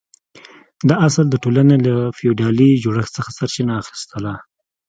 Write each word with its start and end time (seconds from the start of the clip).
دا 0.89 0.95
اصل 1.07 1.25
د 1.29 1.35
ټولنې 1.43 1.77
له 1.85 1.93
فیوډالي 2.17 2.69
جوړښت 2.83 3.11
څخه 3.17 3.29
سرچینه 3.37 3.73
اخیسته. 3.81 4.31